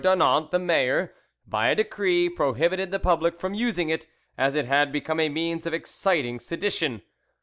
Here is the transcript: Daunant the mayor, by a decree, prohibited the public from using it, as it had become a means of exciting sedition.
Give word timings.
Daunant 0.03 0.49
the 0.49 0.57
mayor, 0.57 1.13
by 1.45 1.67
a 1.67 1.75
decree, 1.75 2.27
prohibited 2.27 2.89
the 2.89 2.97
public 2.97 3.39
from 3.39 3.53
using 3.53 3.91
it, 3.91 4.07
as 4.35 4.55
it 4.55 4.65
had 4.65 4.91
become 4.91 5.19
a 5.19 5.29
means 5.29 5.67
of 5.67 5.75
exciting 5.75 6.39
sedition. 6.39 7.03